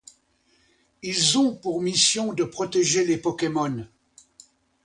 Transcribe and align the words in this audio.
Ils 1.03 1.37
ont 1.37 1.55
pour 1.55 1.79
mission 1.79 2.33
de 2.33 2.43
protéger 2.43 3.05
les 3.05 3.17
Pokémon. 3.19 3.85